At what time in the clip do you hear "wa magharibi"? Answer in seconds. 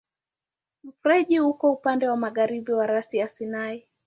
2.07-2.71